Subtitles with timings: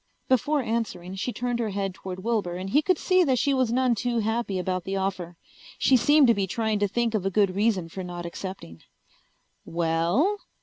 [0.29, 3.71] Before answering she turned her head toward Wilbur and he could see that she was
[3.71, 5.37] none too happy about the offer.
[5.77, 8.81] She seemed to be trying to think of a good reason for not accepting.
[9.63, 10.39] "Well?"